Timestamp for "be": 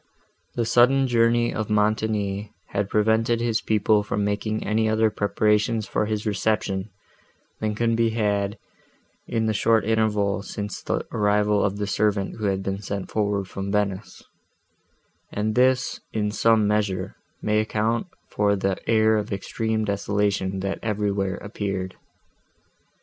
7.95-8.09